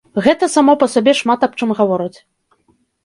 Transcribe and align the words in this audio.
Гэта 0.27 0.45
само 0.53 0.73
па 0.83 0.87
сабе 0.93 1.13
шмат 1.21 1.45
аб 1.49 1.53
чым 1.61 1.75
гаворыць. 1.81 2.13